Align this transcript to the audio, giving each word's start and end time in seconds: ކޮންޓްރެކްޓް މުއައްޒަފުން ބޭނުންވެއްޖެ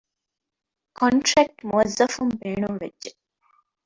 ކޮންޓްރެކްޓް 0.97 1.59
މުއައްޒަފުން 1.69 2.33
ބޭނުންވެއްޖެ 2.39 3.09